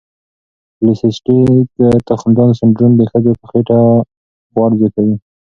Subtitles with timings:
[0.75, 1.69] پولی سیسټیک
[2.09, 3.79] تخمدان سنډروم د ښځو په خېټه
[4.53, 5.15] غوړ زیاتوي.